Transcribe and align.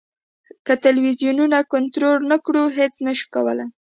که 0.65 0.73
ټلویزیونونه 0.83 1.57
کنټرول 1.73 2.19
نه 2.31 2.37
کړو 2.45 2.63
هېڅ 2.77 2.93
نه 3.05 3.13
شو 3.17 3.27
کولای. 3.35 3.67